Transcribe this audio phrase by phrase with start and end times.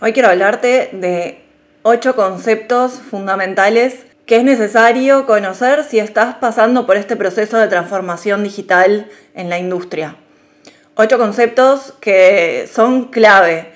[0.00, 1.42] Hoy quiero hablarte de
[1.82, 8.44] ocho conceptos fundamentales que es necesario conocer si estás pasando por este proceso de transformación
[8.44, 10.14] digital en la industria.
[10.94, 13.72] Ocho conceptos que son clave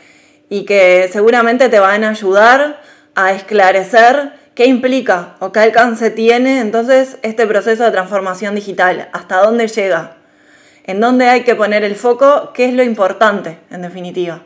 [0.49, 2.81] y que seguramente te van a ayudar
[3.17, 9.39] a esclarecer qué implica o qué alcance tiene entonces este proceso de transformación digital, hasta
[9.39, 10.19] dónde llega,
[10.85, 14.43] en dónde hay que poner el foco, qué es lo importante en definitiva.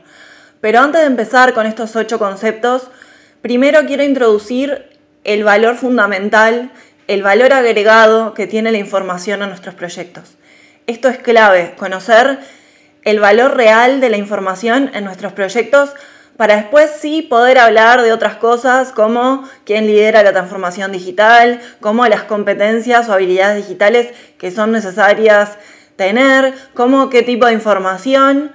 [0.66, 2.88] Pero antes de empezar con estos ocho conceptos,
[3.40, 6.72] primero quiero introducir el valor fundamental,
[7.06, 10.34] el valor agregado que tiene la información a nuestros proyectos.
[10.88, 12.40] Esto es clave, conocer
[13.04, 15.90] el valor real de la información en nuestros proyectos
[16.36, 22.04] para después sí poder hablar de otras cosas como quién lidera la transformación digital, como
[22.08, 25.58] las competencias o habilidades digitales que son necesarias
[25.94, 28.50] tener, como qué tipo de información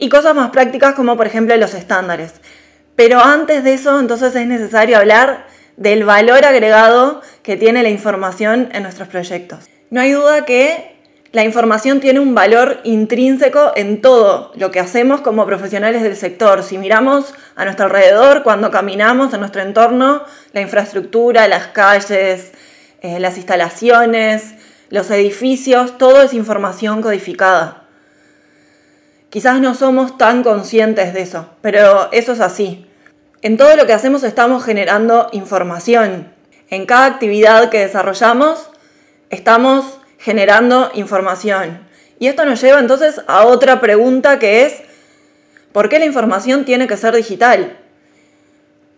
[0.00, 2.32] y cosas más prácticas como por ejemplo los estándares.
[2.96, 8.68] Pero antes de eso, entonces es necesario hablar del valor agregado que tiene la información
[8.72, 9.68] en nuestros proyectos.
[9.90, 10.96] No hay duda que
[11.32, 16.64] la información tiene un valor intrínseco en todo lo que hacemos como profesionales del sector.
[16.64, 22.52] Si miramos a nuestro alrededor, cuando caminamos en nuestro entorno, la infraestructura, las calles,
[23.00, 24.54] eh, las instalaciones,
[24.88, 27.79] los edificios, todo es información codificada.
[29.30, 32.86] Quizás no somos tan conscientes de eso, pero eso es así.
[33.42, 36.32] En todo lo que hacemos estamos generando información.
[36.68, 38.70] En cada actividad que desarrollamos
[39.30, 41.86] estamos generando información.
[42.18, 44.82] Y esto nos lleva entonces a otra pregunta que es,
[45.72, 47.78] ¿por qué la información tiene que ser digital?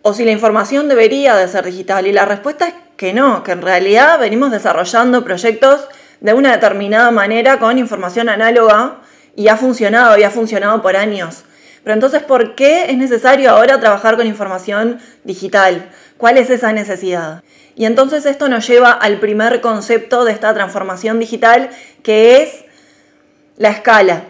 [0.01, 2.07] O si la información debería de ser digital.
[2.07, 5.87] Y la respuesta es que no, que en realidad venimos desarrollando proyectos
[6.21, 8.97] de una determinada manera con información análoga
[9.35, 11.43] y ha funcionado y ha funcionado por años.
[11.83, 15.89] Pero entonces, ¿por qué es necesario ahora trabajar con información digital?
[16.17, 17.43] ¿Cuál es esa necesidad?
[17.75, 21.69] Y entonces esto nos lleva al primer concepto de esta transformación digital,
[22.03, 22.63] que es
[23.57, 24.25] la escala.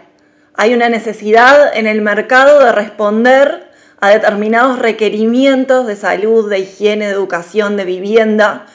[0.54, 7.06] Hay una necesidad en el mercado de responder a determinados requerimientos de salud, de higiene,
[7.06, 8.66] de educación, de vivienda,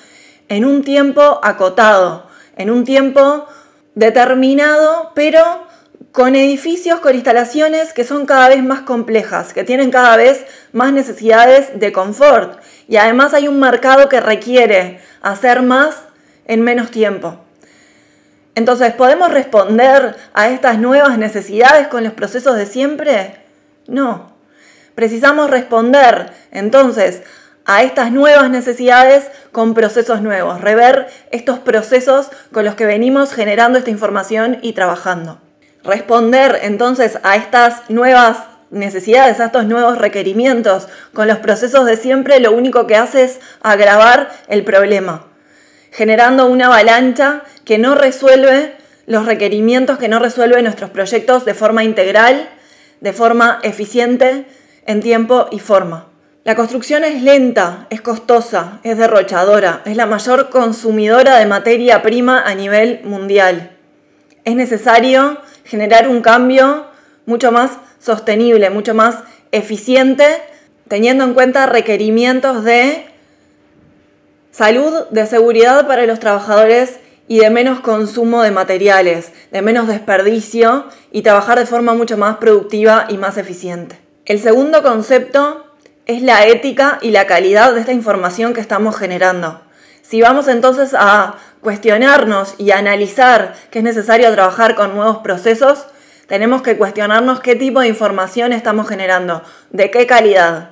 [0.48, 3.48] en un tiempo acotado, en un tiempo
[3.96, 5.69] determinado, pero
[6.12, 10.92] con edificios, con instalaciones que son cada vez más complejas, que tienen cada vez más
[10.92, 12.60] necesidades de confort.
[12.88, 15.96] Y además hay un mercado que requiere hacer más
[16.46, 17.38] en menos tiempo.
[18.56, 23.36] Entonces, ¿podemos responder a estas nuevas necesidades con los procesos de siempre?
[23.88, 24.34] No.
[24.96, 27.22] Precisamos responder entonces
[27.66, 33.78] a estas nuevas necesidades con procesos nuevos, rever estos procesos con los que venimos generando
[33.78, 35.40] esta información y trabajando
[35.90, 38.38] responder entonces a estas nuevas
[38.72, 43.40] necesidades, a estos nuevos requerimientos con los procesos de siempre, lo único que hace es
[43.62, 45.26] agravar el problema,
[45.92, 51.84] generando una avalancha que no resuelve los requerimientos, que no resuelve nuestros proyectos de forma
[51.84, 52.48] integral,
[53.02, 54.46] de forma eficiente,
[54.86, 56.08] en tiempo y forma.
[56.44, 62.42] La construcción es lenta, es costosa, es derrochadora, es la mayor consumidora de materia prima
[62.42, 63.72] a nivel mundial.
[64.46, 65.40] Es necesario
[65.70, 66.88] generar un cambio
[67.26, 69.20] mucho más sostenible, mucho más
[69.52, 70.26] eficiente,
[70.88, 73.06] teniendo en cuenta requerimientos de
[74.52, 80.86] salud, de seguridad para los trabajadores y de menos consumo de materiales, de menos desperdicio
[81.12, 84.00] y trabajar de forma mucho más productiva y más eficiente.
[84.26, 85.66] El segundo concepto
[86.08, 89.62] es la ética y la calidad de esta información que estamos generando.
[90.02, 95.86] Si vamos entonces a cuestionarnos y analizar que es necesario trabajar con nuevos procesos,
[96.28, 100.70] tenemos que cuestionarnos qué tipo de información estamos generando, de qué calidad.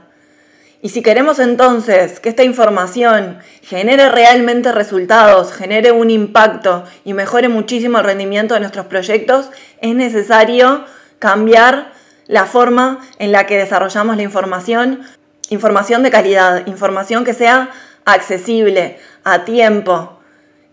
[0.81, 7.49] Y si queremos entonces que esta información genere realmente resultados, genere un impacto y mejore
[7.49, 9.49] muchísimo el rendimiento de nuestros proyectos,
[9.81, 10.85] es necesario
[11.17, 11.91] cambiar
[12.27, 15.01] la forma en la que desarrollamos la información,
[15.49, 17.71] información de calidad, información que sea
[18.05, 20.16] accesible, a tiempo,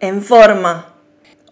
[0.06, 0.94] en forma.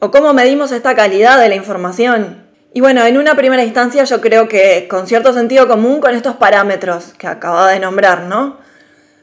[0.01, 2.45] ¿O cómo medimos esta calidad de la información?
[2.75, 6.37] Y bueno, en una primera instancia yo creo que con cierto sentido común con estos
[6.37, 8.59] parámetros que acaba de nombrar, ¿no?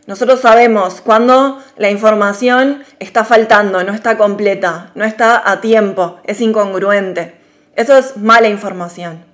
[0.05, 6.41] Nosotros sabemos cuando la información está faltando, no está completa, no está a tiempo, es
[6.41, 7.39] incongruente.
[7.75, 9.28] Eso es mala información.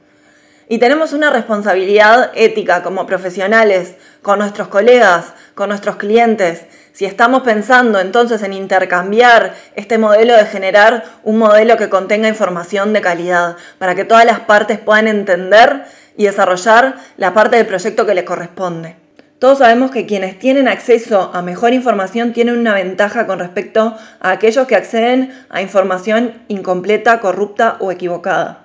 [0.68, 6.66] Y tenemos una responsabilidad ética como profesionales, con nuestros colegas, con nuestros clientes.
[6.92, 12.94] Si estamos pensando entonces en intercambiar este modelo de generar un modelo que contenga información
[12.94, 15.84] de calidad, para que todas las partes puedan entender
[16.18, 18.96] y desarrollar la parte del proyecto que les corresponde.
[19.38, 24.32] Todos sabemos que quienes tienen acceso a mejor información tienen una ventaja con respecto a
[24.32, 28.65] aquellos que acceden a información incompleta, corrupta o equivocada.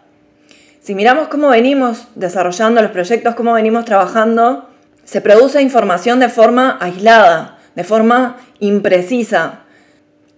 [0.90, 4.68] Si miramos cómo venimos desarrollando los proyectos, cómo venimos trabajando,
[5.04, 9.60] se produce información de forma aislada, de forma imprecisa,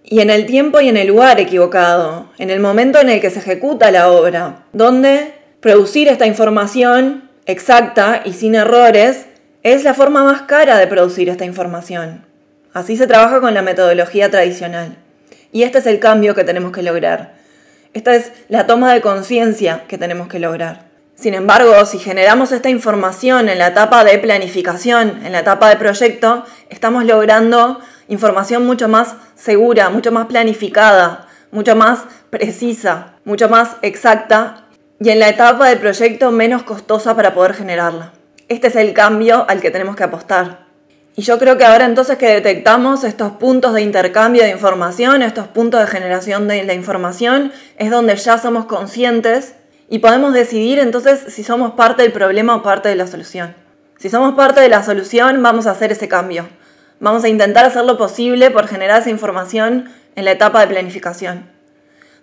[0.03, 3.31] y en el tiempo y en el lugar equivocado, en el momento en el que
[3.31, 9.25] se ejecuta la obra, donde producir esta información exacta y sin errores
[9.63, 12.27] es la forma más cara de producir esta información.
[12.73, 14.97] Así se trabaja con la metodología tradicional.
[15.51, 17.41] Y este es el cambio que tenemos que lograr.
[17.93, 20.85] Esta es la toma de conciencia que tenemos que lograr.
[21.15, 25.77] Sin embargo, si generamos esta información en la etapa de planificación, en la etapa de
[25.77, 33.77] proyecto, estamos logrando información mucho más segura, mucho más planificada, mucho más precisa, mucho más
[33.83, 34.65] exacta
[34.99, 38.11] y en la etapa de proyecto menos costosa para poder generarla.
[38.47, 40.62] Este es el cambio al que tenemos que apostar.
[41.15, 45.47] Y yo creo que ahora entonces que detectamos estos puntos de intercambio de información, estos
[45.47, 49.53] puntos de generación de la información, es donde ya somos conscientes
[49.89, 53.53] y podemos decidir entonces si somos parte del problema o parte de la solución.
[53.97, 56.47] Si somos parte de la solución, vamos a hacer ese cambio.
[56.99, 61.49] Vamos a intentar hacer lo posible por generar esa información en la etapa de planificación.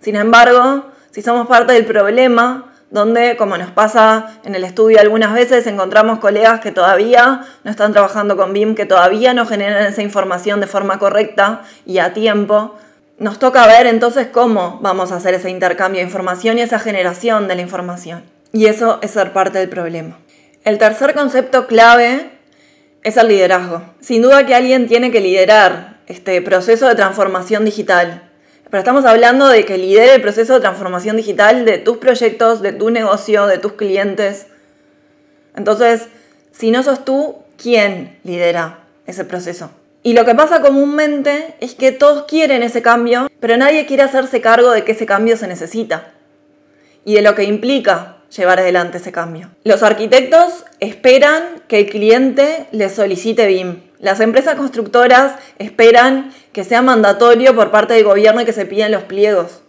[0.00, 5.32] Sin embargo, si somos parte del problema, donde, como nos pasa en el estudio algunas
[5.32, 10.02] veces, encontramos colegas que todavía no están trabajando con BIM, que todavía no generan esa
[10.02, 12.76] información de forma correcta y a tiempo.
[13.18, 17.46] Nos toca ver entonces cómo vamos a hacer ese intercambio de información y esa generación
[17.46, 18.24] de la información.
[18.52, 20.18] Y eso es ser parte del problema.
[20.64, 22.30] El tercer concepto clave
[23.04, 23.82] es el liderazgo.
[24.00, 28.29] Sin duda que alguien tiene que liderar este proceso de transformación digital
[28.70, 32.72] pero estamos hablando de que lidere el proceso de transformación digital de tus proyectos, de
[32.72, 34.46] tu negocio, de tus clientes.
[35.56, 36.06] Entonces,
[36.52, 39.70] si no sos tú, ¿quién lidera ese proceso?
[40.02, 44.40] Y lo que pasa comúnmente es que todos quieren ese cambio, pero nadie quiere hacerse
[44.40, 46.12] cargo de que ese cambio se necesita
[47.04, 49.50] y de lo que implica llevar adelante ese cambio.
[49.64, 53.82] Los arquitectos esperan que el cliente les solicite BIM.
[53.98, 58.92] Las empresas constructoras esperan que sea mandatorio por parte del gobierno y que se pidan
[58.92, 59.60] los pliegos.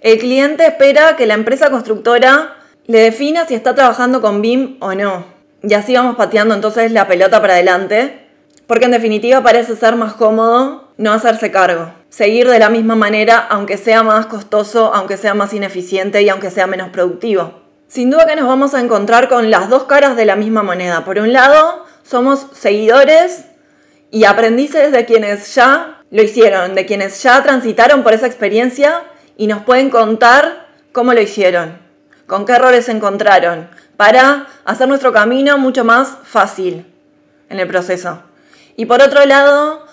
[0.00, 4.94] El cliente espera que la empresa constructora le defina si está trabajando con BIM o
[4.94, 5.24] no.
[5.62, 8.26] Y así vamos pateando entonces la pelota para adelante,
[8.66, 11.92] porque en definitiva parece ser más cómodo no hacerse cargo.
[12.10, 16.50] Seguir de la misma manera, aunque sea más costoso, aunque sea más ineficiente y aunque
[16.50, 17.60] sea menos productivo.
[17.88, 21.04] Sin duda que nos vamos a encontrar con las dos caras de la misma moneda.
[21.04, 23.44] Por un lado, somos seguidores
[24.12, 29.04] y aprendices de quienes ya lo hicieron, de quienes ya transitaron por esa experiencia
[29.38, 31.78] y nos pueden contar cómo lo hicieron,
[32.26, 36.84] con qué errores se encontraron, para hacer nuestro camino mucho más fácil
[37.48, 38.22] en el proceso.
[38.76, 39.86] Y por otro lado,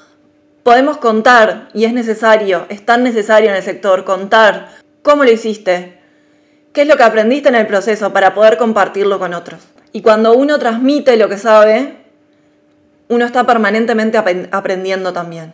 [0.64, 4.68] podemos contar, y es necesario, es tan necesario en el sector, contar
[5.02, 5.98] cómo lo hiciste,
[6.74, 9.62] qué es lo que aprendiste en el proceso para poder compartirlo con otros.
[9.94, 12.09] Y cuando uno transmite lo que sabe,
[13.10, 15.54] uno está permanentemente aprendiendo también.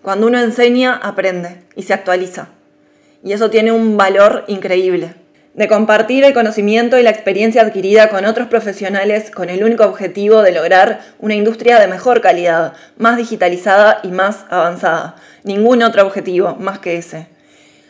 [0.00, 2.48] Cuando uno enseña, aprende y se actualiza.
[3.22, 5.14] Y eso tiene un valor increíble.
[5.54, 10.40] De compartir el conocimiento y la experiencia adquirida con otros profesionales con el único objetivo
[10.42, 15.16] de lograr una industria de mejor calidad, más digitalizada y más avanzada.
[15.42, 17.26] Ningún otro objetivo más que ese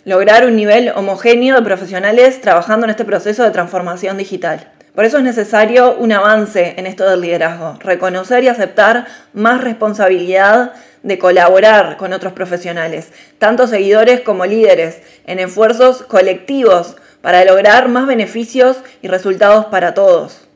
[0.09, 4.73] lograr un nivel homogéneo de profesionales trabajando en este proceso de transformación digital.
[4.99, 10.73] Por eso es necesario un avance en esto del liderazgo, reconocer y aceptar más responsabilidad
[11.05, 18.09] de colaborar con otros profesionales, tanto seguidores como líderes, en esfuerzos colectivos para lograr más
[18.09, 20.49] beneficios y resultados para todos.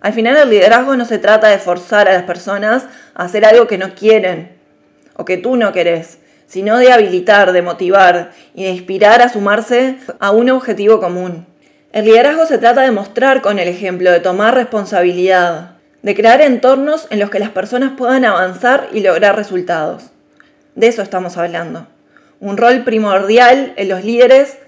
[0.00, 2.84] Al final el liderazgo no se trata de forzar a las personas
[3.16, 4.56] a hacer algo que no quieren
[5.16, 9.98] o que tú no querés, sino de habilitar, de motivar y de inspirar a sumarse
[10.20, 11.52] a un objetivo común.
[11.94, 17.06] El liderazgo se trata de mostrar con el ejemplo, de tomar responsabilidad, de crear entornos
[17.10, 20.06] en los que las personas puedan avanzar y lograr resultados.
[20.74, 21.86] De eso estamos hablando.
[22.40, 24.58] Un rol primordial en los líderes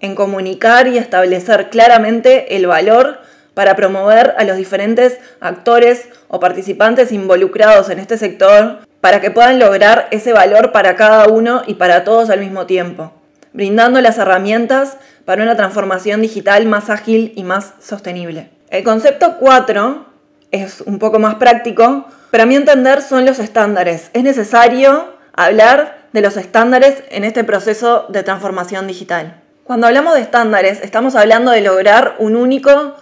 [0.00, 3.20] en comunicar y establecer claramente el valor
[3.54, 9.60] para promover a los diferentes actores o participantes involucrados en este sector para que puedan
[9.60, 13.12] lograr ese valor para cada uno y para todos al mismo tiempo,
[13.52, 18.50] brindando las herramientas para una transformación digital más ágil y más sostenible.
[18.70, 20.06] El concepto 4
[20.50, 24.10] es un poco más práctico, pero a mi entender son los estándares.
[24.12, 29.40] Es necesario hablar de los estándares en este proceso de transformación digital.
[29.64, 32.96] Cuando hablamos de estándares, estamos hablando de lograr un único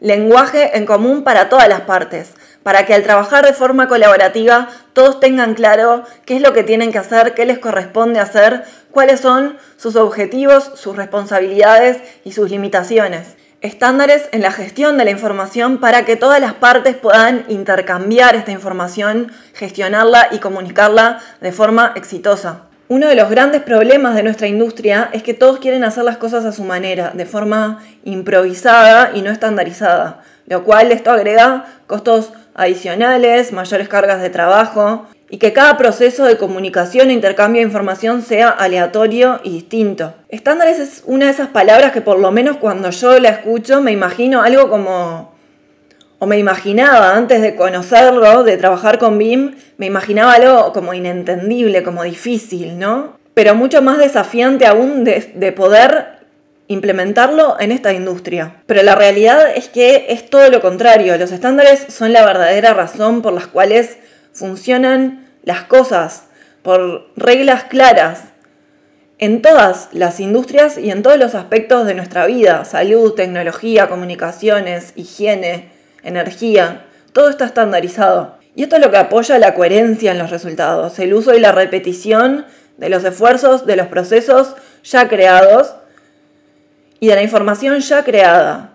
[0.00, 2.32] lenguaje en común para todas las partes,
[2.62, 6.90] para que al trabajar de forma colaborativa todos tengan claro qué es lo que tienen
[6.90, 8.64] que hacer, qué les corresponde hacer,
[8.96, 13.36] cuáles son sus objetivos, sus responsabilidades y sus limitaciones.
[13.60, 18.52] Estándares en la gestión de la información para que todas las partes puedan intercambiar esta
[18.52, 22.62] información, gestionarla y comunicarla de forma exitosa.
[22.88, 26.46] Uno de los grandes problemas de nuestra industria es que todos quieren hacer las cosas
[26.46, 33.52] a su manera, de forma improvisada y no estandarizada, lo cual esto agrega costos adicionales,
[33.52, 38.48] mayores cargas de trabajo y que cada proceso de comunicación e intercambio de información sea
[38.48, 40.14] aleatorio y distinto.
[40.28, 43.92] Estándares es una de esas palabras que por lo menos cuando yo la escucho me
[43.92, 45.36] imagino algo como
[46.18, 51.82] o me imaginaba antes de conocerlo, de trabajar con BIM, me imaginaba algo como inentendible,
[51.82, 53.18] como difícil, ¿no?
[53.34, 56.16] Pero mucho más desafiante aún de, de, poder
[56.68, 58.62] implementarlo en esta industria.
[58.64, 61.18] Pero la realidad es que es todo lo contrario.
[61.18, 63.98] Los estándares son la verdadera razón por las cuales
[64.36, 66.24] funcionan las cosas,
[66.62, 68.24] por reglas claras,
[69.18, 74.92] en todas las industrias y en todos los aspectos de nuestra vida, salud, tecnología, comunicaciones,
[74.94, 75.70] higiene,
[76.02, 78.36] energía, todo está estandarizado.
[78.54, 81.52] Y esto es lo que apoya la coherencia en los resultados, el uso y la
[81.52, 82.44] repetición
[82.76, 85.74] de los esfuerzos, de los procesos ya creados
[87.00, 88.72] y de la información ya creada.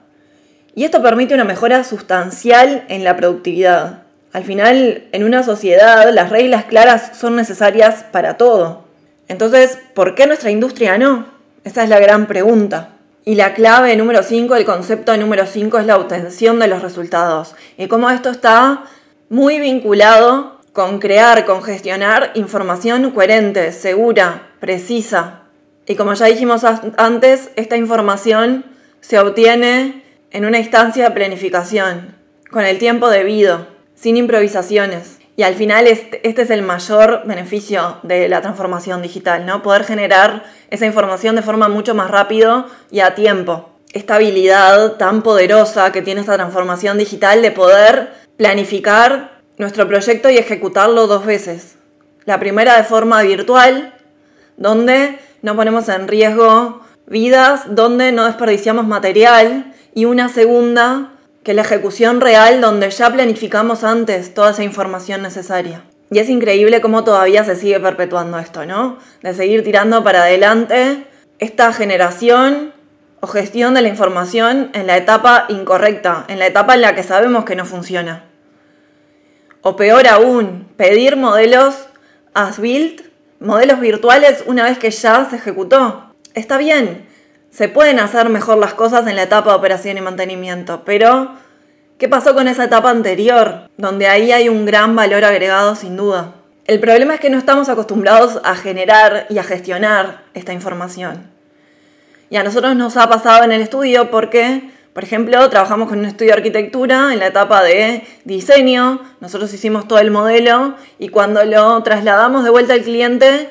[0.74, 4.01] Y esto permite una mejora sustancial en la productividad.
[4.34, 8.86] Al final, en una sociedad, las reglas claras son necesarias para todo.
[9.28, 11.26] Entonces, ¿por qué nuestra industria no?
[11.64, 12.90] Esa es la gran pregunta.
[13.24, 17.56] Y la clave número 5, el concepto número 5 es la obtención de los resultados.
[17.78, 18.86] Y cómo esto está
[19.30, 25.42] muy vinculado con crear, con gestionar información coherente, segura, precisa.
[25.86, 26.64] Y como ya dijimos
[26.98, 28.66] antes, esta información
[29.02, 32.16] se obtiene en una instancia de planificación,
[32.50, 33.68] con el tiempo debido,
[34.02, 35.20] sin improvisaciones.
[35.38, 39.62] Y al final este, es el mayor beneficio de la transformación digital, ¿no?
[39.62, 43.70] Poder generar esa información de forma mucho más rápido y a tiempo.
[43.94, 50.38] Esta habilidad tan poderosa que tiene esta transformación digital de poder planificar nuestro proyecto y
[50.38, 51.76] ejecutarlo dos veces.
[52.26, 53.94] La primera de forma virtual,
[54.58, 61.12] donde no ponemos en riesgo vidas, donde no desperdiciamos material, y una segunda
[61.44, 65.84] que la ejecución real donde ya planificamos antes toda esa información necesaria.
[66.12, 68.98] Y es increíble cómo todavía se sigue perpetuando esto, ¿no?
[69.22, 71.08] De seguir tirando para adelante
[71.40, 72.74] esta generación
[73.22, 77.04] o gestión de la información en la etapa incorrecta, en la etapa en la que
[77.04, 78.26] sabemos que no funciona.
[79.62, 81.76] O peor aún, pedir modelos
[82.34, 83.02] as built,
[83.40, 86.14] modelos virtuales una vez que ya se ejecutó.
[86.34, 87.08] Está bien,
[87.52, 91.34] se pueden hacer mejor las cosas en la etapa de operación y mantenimiento, pero
[91.98, 93.70] ¿qué pasó con esa etapa anterior?
[93.78, 96.34] Donde ahí hay un gran valor agregado sin duda.
[96.66, 101.30] El problema es que no estamos acostumbrados a generar y a gestionar esta información.
[102.30, 106.06] Y a nosotros nos ha pasado en el estudio porque, por ejemplo, trabajamos con un
[106.06, 111.44] estudio de arquitectura en la etapa de diseño, nosotros hicimos todo el modelo y cuando
[111.44, 113.50] lo trasladamos de vuelta al cliente,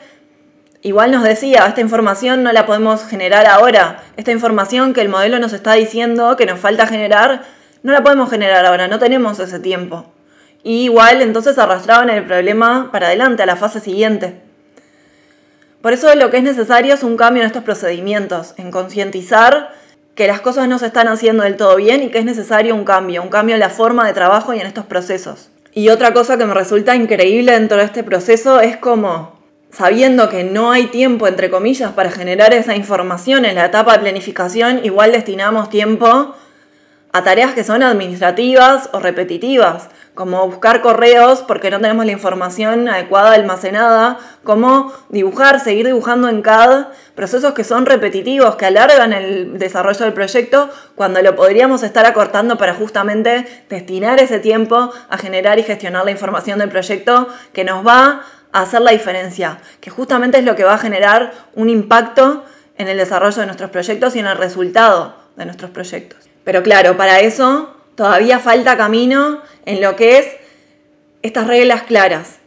[0.82, 4.02] Igual nos decía, esta información no la podemos generar ahora.
[4.16, 7.42] Esta información que el modelo nos está diciendo que nos falta generar,
[7.82, 10.06] no la podemos generar ahora, no tenemos ese tiempo.
[10.62, 14.40] Y igual entonces arrastraban el problema para adelante, a la fase siguiente.
[15.82, 19.72] Por eso lo que es necesario es un cambio en estos procedimientos, en concientizar
[20.14, 22.84] que las cosas no se están haciendo del todo bien y que es necesario un
[22.84, 25.50] cambio, un cambio en la forma de trabajo y en estos procesos.
[25.72, 29.39] Y otra cosa que me resulta increíble dentro de este proceso es como
[29.72, 34.00] sabiendo que no hay tiempo, entre comillas, para generar esa información en la etapa de
[34.00, 36.34] planificación, igual destinamos tiempo
[37.12, 42.88] a tareas que son administrativas o repetitivas, como buscar correos porque no tenemos la información
[42.88, 46.86] adecuada almacenada, como dibujar, seguir dibujando en CAD,
[47.16, 52.58] procesos que son repetitivos, que alargan el desarrollo del proyecto, cuando lo podríamos estar acortando
[52.58, 57.84] para justamente destinar ese tiempo a generar y gestionar la información del proyecto que nos
[57.84, 62.44] va hacer la diferencia, que justamente es lo que va a generar un impacto
[62.76, 66.28] en el desarrollo de nuestros proyectos y en el resultado de nuestros proyectos.
[66.44, 70.26] Pero claro, para eso todavía falta camino en lo que es
[71.22, 72.38] estas reglas claras.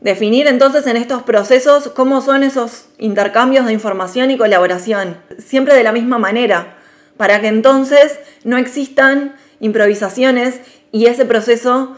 [0.00, 5.82] Definir entonces en estos procesos cómo son esos intercambios de información y colaboración, siempre de
[5.82, 6.76] la misma manera,
[7.16, 10.60] para que entonces no existan improvisaciones
[10.92, 11.96] y ese proceso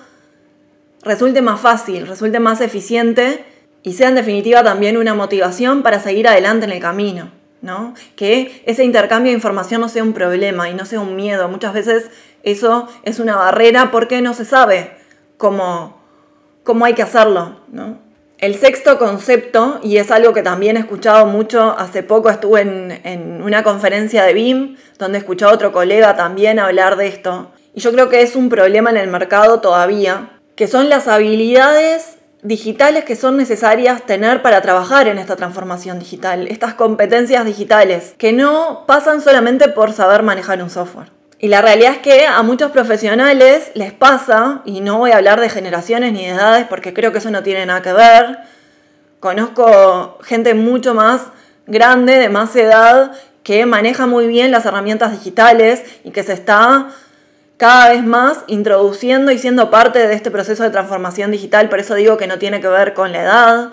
[1.08, 3.44] resulte más fácil, resulte más eficiente
[3.82, 7.32] y sea en definitiva también una motivación para seguir adelante en el camino.
[7.60, 7.94] ¿no?
[8.14, 11.48] Que ese intercambio de información no sea un problema y no sea un miedo.
[11.48, 12.10] Muchas veces
[12.42, 14.96] eso es una barrera porque no se sabe
[15.38, 16.00] cómo,
[16.62, 17.56] cómo hay que hacerlo.
[18.36, 23.00] El sexto concepto, y es algo que también he escuchado mucho, hace poco estuve en,
[23.02, 27.80] en una conferencia de BIM, donde escuché a otro colega también hablar de esto, y
[27.80, 33.04] yo creo que es un problema en el mercado todavía, que son las habilidades digitales
[33.04, 38.82] que son necesarias tener para trabajar en esta transformación digital, estas competencias digitales, que no
[38.84, 41.12] pasan solamente por saber manejar un software.
[41.38, 45.40] Y la realidad es que a muchos profesionales les pasa, y no voy a hablar
[45.40, 48.38] de generaciones ni de edades porque creo que eso no tiene nada que ver,
[49.20, 51.22] conozco gente mucho más
[51.68, 53.12] grande, de más edad,
[53.44, 56.88] que maneja muy bien las herramientas digitales y que se está
[57.58, 61.68] cada vez más introduciendo y siendo parte de este proceso de transformación digital.
[61.68, 63.72] Por eso digo que no tiene que ver con la edad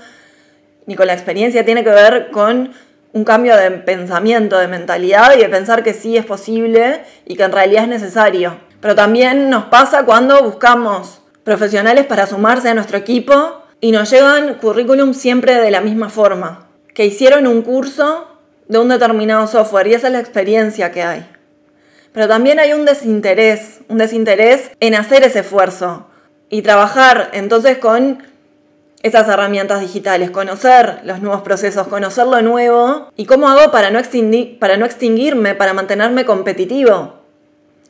[0.87, 2.73] ni con la experiencia, tiene que ver con
[3.13, 7.43] un cambio de pensamiento, de mentalidad y de pensar que sí es posible y que
[7.43, 8.57] en realidad es necesario.
[8.81, 14.55] Pero también nos pasa cuando buscamos profesionales para sumarse a nuestro equipo y nos llegan
[14.55, 18.27] currículum siempre de la misma forma, que hicieron un curso
[18.67, 21.34] de un determinado software y esa es la experiencia que hay.
[22.15, 26.07] Pero también hay un desinterés, un desinterés en hacer ese esfuerzo
[26.49, 28.23] y trabajar entonces con
[29.03, 33.99] esas herramientas digitales, conocer los nuevos procesos, conocer lo nuevo y cómo hago para no,
[34.61, 37.15] para no extinguirme, para mantenerme competitivo.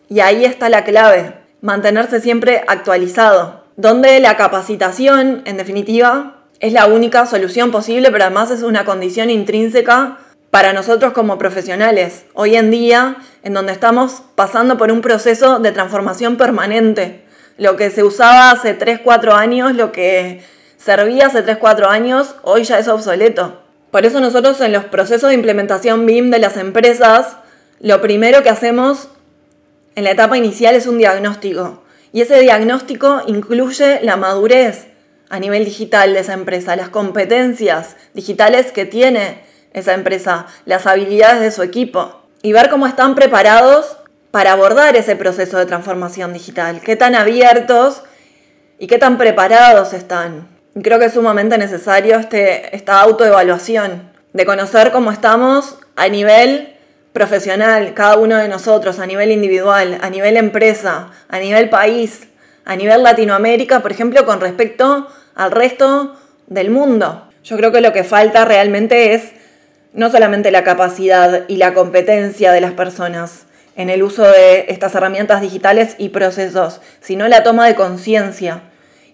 [0.10, 6.88] Y ahí está la clave, mantenerse siempre actualizado, donde la capacitación, en definitiva, es la
[6.88, 10.18] única solución posible, pero además es una condición intrínseca
[10.56, 15.74] para nosotros como profesionales, hoy en día, en donde estamos pasando por un proceso de
[15.74, 17.26] transformación permanente.
[17.58, 20.46] Lo que se usaba hace 3, 4 años, lo que
[20.78, 23.64] servía hace 3, 4 años, hoy ya es obsoleto.
[23.92, 27.36] Por eso nosotros en los procesos de implementación BIM de las empresas,
[27.82, 29.10] lo primero que hacemos
[29.96, 31.84] en la etapa inicial es un diagnóstico.
[32.14, 34.88] Y ese diagnóstico incluye la madurez
[35.28, 39.44] a nivel digital de esa empresa, las competencias digitales que tiene
[39.76, 43.98] esa empresa, las habilidades de su equipo y ver cómo están preparados
[44.32, 48.02] para abordar ese proceso de transformación digital, qué tan abiertos
[48.80, 50.48] y qué tan preparados están.
[50.74, 56.76] Y creo que es sumamente necesario este, esta autoevaluación, de conocer cómo estamos a nivel
[57.14, 62.28] profesional, cada uno de nosotros, a nivel individual, a nivel empresa, a nivel país,
[62.66, 66.16] a nivel Latinoamérica, por ejemplo, con respecto al resto
[66.48, 67.30] del mundo.
[67.44, 69.32] Yo creo que lo que falta realmente es
[69.96, 73.46] no solamente la capacidad y la competencia de las personas
[73.78, 78.62] en el uso de estas herramientas digitales y procesos, sino la toma de conciencia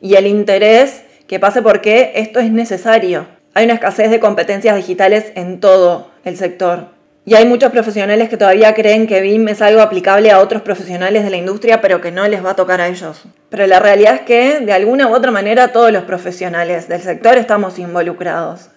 [0.02, 3.28] y el interés que pase porque esto es necesario.
[3.54, 6.90] Hay una escasez de competencias digitales en todo el sector.
[7.24, 11.24] Y hay muchos profesionales que todavía creen que BIM es algo aplicable a otros profesionales
[11.24, 13.24] de la industria, pero que no les va a tocar a ellos.
[13.50, 17.38] Pero la realidad es que, de alguna u otra manera, todos los profesionales del sector
[17.38, 18.71] estamos involucrados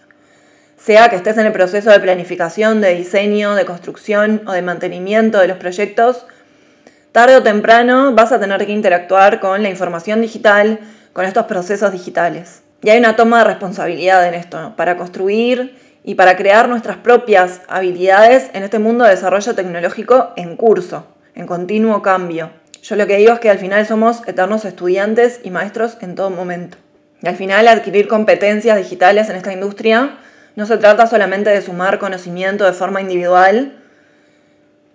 [0.84, 5.38] sea que estés en el proceso de planificación, de diseño, de construcción o de mantenimiento
[5.38, 6.26] de los proyectos,
[7.10, 10.80] tarde o temprano vas a tener que interactuar con la información digital,
[11.14, 12.62] con estos procesos digitales.
[12.82, 17.62] Y hay una toma de responsabilidad en esto, para construir y para crear nuestras propias
[17.66, 22.50] habilidades en este mundo de desarrollo tecnológico en curso, en continuo cambio.
[22.82, 26.28] Yo lo que digo es que al final somos eternos estudiantes y maestros en todo
[26.28, 26.76] momento.
[27.22, 30.18] Y al final adquirir competencias digitales en esta industria
[30.56, 33.72] no se trata solamente de sumar conocimiento de forma individual,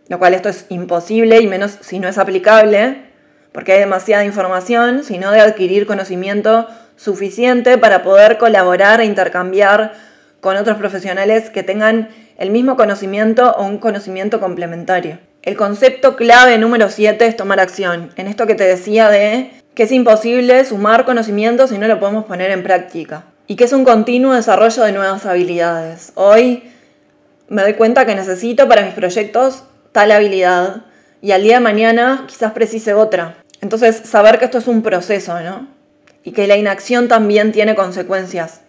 [0.08, 3.04] lo cual esto es imposible y menos si no es aplicable,
[3.52, 9.94] porque hay demasiada información, sino de adquirir conocimiento suficiente para poder colaborar e intercambiar
[10.40, 15.20] con otros profesionales que tengan el mismo conocimiento o un conocimiento complementario.
[15.42, 19.84] El concepto clave número 7 es tomar acción, en esto que te decía de que
[19.84, 23.84] es imposible sumar conocimiento si no lo podemos poner en práctica y que es un
[23.84, 26.12] continuo desarrollo de nuevas habilidades.
[26.14, 26.72] Hoy
[27.48, 30.84] me doy cuenta que necesito para mis proyectos tal habilidad
[31.20, 33.38] y al día de mañana quizás precise otra.
[33.60, 35.68] Entonces, saber que esto es un proceso, ¿no?
[36.24, 38.62] Y que la inacción también tiene consecuencias.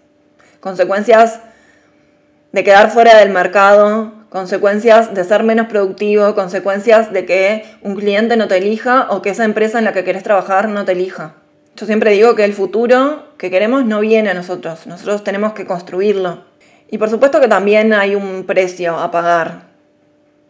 [0.61, 1.41] Consecuencias
[2.53, 8.39] de quedar fuera del mercado, consecuencias de ser menos productivo, consecuencias de que un cliente
[8.39, 11.35] no te elija o que esa empresa en la que querés trabajar no te elija.
[11.81, 15.65] Yo siempre digo que el futuro que queremos no viene a nosotros, nosotros tenemos que
[15.65, 16.45] construirlo.
[16.91, 19.63] Y por supuesto que también hay un precio a pagar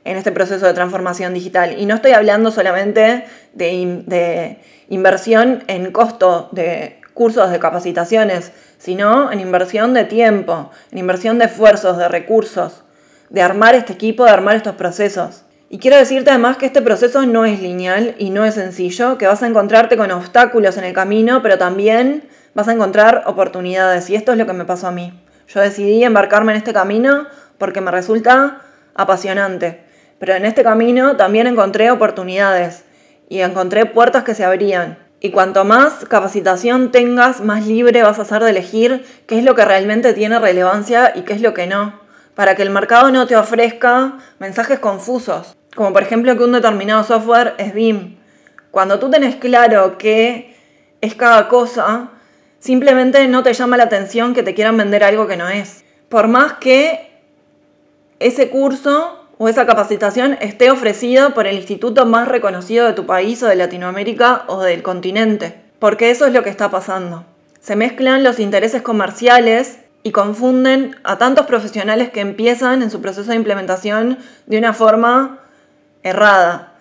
[0.02, 1.76] en este proceso de transformación digital.
[1.78, 9.38] Y no estoy hablando solamente de, inversión en costo de cursos de capacitaciones, sino en
[9.38, 12.82] inversión de tiempo, en inversión de esfuerzos, de recursos,
[13.28, 15.44] de armar este equipo, de armar estos procesos.
[15.72, 19.28] Y quiero decirte además que este proceso no es lineal y no es sencillo, que
[19.28, 24.10] vas a encontrarte con obstáculos en el camino, pero también vas a encontrar oportunidades.
[24.10, 25.12] Y esto es lo que me pasó a mí.
[25.46, 28.62] Yo decidí embarcarme en este camino porque me resulta
[28.96, 29.84] apasionante.
[30.18, 32.82] Pero en este camino también encontré oportunidades
[33.28, 34.98] y encontré puertas que se abrían.
[35.20, 39.54] Y cuanto más capacitación tengas, más libre vas a ser de elegir qué es lo
[39.54, 42.00] que realmente tiene relevancia y qué es lo que no.
[42.34, 45.56] Para que el mercado no te ofrezca mensajes confusos.
[45.74, 48.16] Como por ejemplo que un determinado software es BIM.
[48.70, 50.56] Cuando tú tenés claro qué
[51.00, 52.10] es cada cosa,
[52.58, 55.84] simplemente no te llama la atención que te quieran vender algo que no es.
[56.08, 57.10] Por más que
[58.18, 63.42] ese curso o esa capacitación esté ofrecida por el instituto más reconocido de tu país
[63.42, 65.60] o de Latinoamérica o del continente.
[65.78, 67.24] Porque eso es lo que está pasando.
[67.60, 73.30] Se mezclan los intereses comerciales y confunden a tantos profesionales que empiezan en su proceso
[73.30, 75.39] de implementación de una forma
[76.02, 76.74] errada.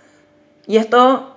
[0.67, 1.35] Y esto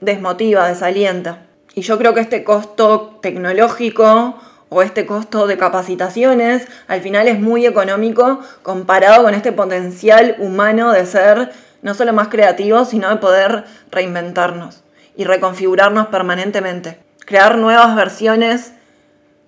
[0.00, 1.42] desmotiva, desalienta.
[1.74, 4.36] Y yo creo que este costo tecnológico
[4.68, 10.92] o este costo de capacitaciones al final es muy económico comparado con este potencial humano
[10.92, 14.82] de ser no solo más creativos, sino de poder reinventarnos
[15.16, 16.98] y reconfigurarnos permanentemente.
[17.26, 18.72] Crear nuevas versiones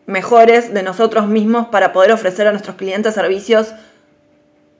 [0.06, 3.74] mejores de nosotros mismos para poder ofrecer a nuestros clientes servicios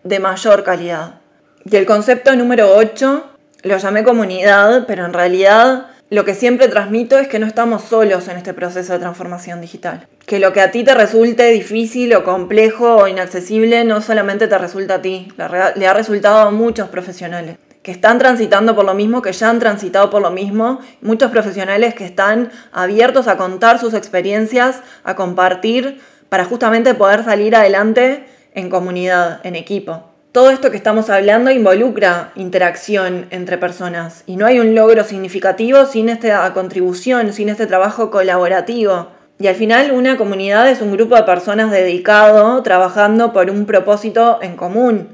[0.02, 1.21] de mayor calidad.
[1.64, 3.24] Y el concepto número 8
[3.62, 8.28] lo llamé comunidad, pero en realidad lo que siempre transmito es que no estamos solos
[8.28, 10.06] en este proceso de transformación digital.
[10.26, 14.58] Que lo que a ti te resulte difícil o complejo o inaccesible no solamente te
[14.58, 15.28] resulta a ti,
[15.76, 19.58] le ha resultado a muchos profesionales que están transitando por lo mismo, que ya han
[19.58, 26.00] transitado por lo mismo, muchos profesionales que están abiertos a contar sus experiencias, a compartir,
[26.28, 32.32] para justamente poder salir adelante en comunidad, en equipo todo esto que estamos hablando involucra
[32.36, 38.10] interacción entre personas y no hay un logro significativo sin esta contribución, sin este trabajo
[38.10, 39.08] colaborativo.
[39.38, 44.38] Y al final una comunidad es un grupo de personas dedicado, trabajando por un propósito
[44.40, 45.08] en común,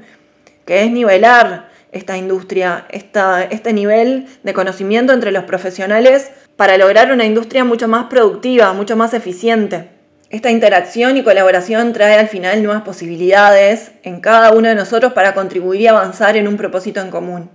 [0.65, 7.25] que es nivelar esta industria, este nivel de conocimiento entre los profesionales para lograr una
[7.25, 9.98] industria mucho más productiva, mucho más eficiente.
[10.29, 15.33] Esta interacción y colaboración trae al final nuevas posibilidades en cada uno de nosotros para
[15.33, 17.49] contribuir y avanzar en un propósito en común.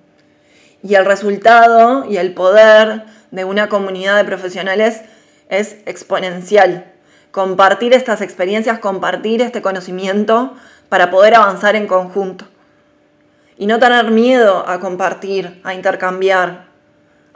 [0.83, 5.03] Y el resultado y el poder de una comunidad de profesionales
[5.49, 6.93] es exponencial.
[7.31, 10.55] Compartir estas experiencias, compartir este conocimiento
[10.89, 12.47] para poder avanzar en conjunto.
[13.57, 16.67] Y no tener miedo a compartir, a intercambiar,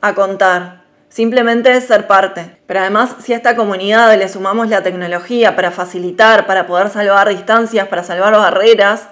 [0.00, 0.82] a contar.
[1.08, 2.58] Simplemente ser parte.
[2.66, 7.28] Pero además, si a esta comunidad le sumamos la tecnología para facilitar, para poder salvar
[7.28, 9.08] distancias, para salvar barreras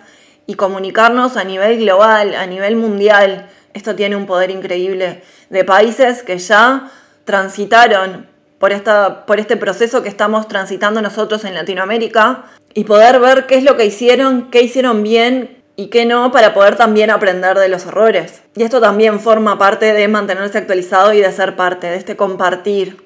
[0.47, 6.23] y comunicarnos a nivel global, a nivel mundial, esto tiene un poder increíble de países
[6.23, 6.91] que ya
[7.25, 8.27] transitaron
[8.59, 13.57] por, esta, por este proceso que estamos transitando nosotros en Latinoamérica y poder ver qué
[13.57, 17.69] es lo que hicieron, qué hicieron bien, y qué no para poder también aprender de
[17.69, 18.43] los errores.
[18.57, 23.05] Y esto también forma parte de mantenerse actualizado y de ser parte, de este compartir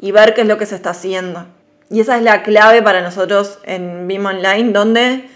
[0.00, 1.46] y ver qué es lo que se está haciendo.
[1.90, 5.30] Y esa es la clave para nosotros en BIM Online, donde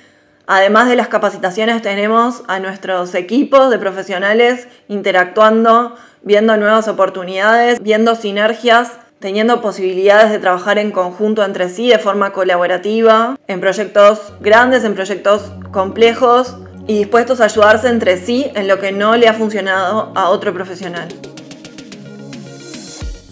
[0.46, 8.16] además de las capacitaciones tenemos a nuestros equipos de profesionales interactuando, viendo nuevas oportunidades, viendo
[8.16, 8.92] sinergias
[9.22, 14.94] teniendo posibilidades de trabajar en conjunto entre sí de forma colaborativa, en proyectos grandes, en
[14.94, 20.12] proyectos complejos, y dispuestos a ayudarse entre sí en lo que no le ha funcionado
[20.14, 21.08] a otro profesional.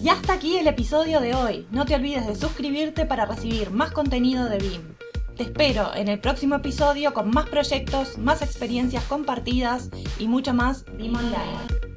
[0.02, 1.66] Y hasta aquí el episodio de hoy.
[1.70, 4.80] No te olvides de suscribirte para recibir más contenido de BIM.
[5.36, 10.84] Te espero en el próximo episodio con más proyectos, más experiencias compartidas y mucho más
[10.96, 11.90] BIM Online.